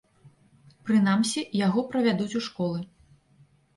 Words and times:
Прынамсі, 0.87 1.43
яго 1.67 1.79
правядуць 1.93 2.37
у 2.41 2.45
школы. 2.47 2.79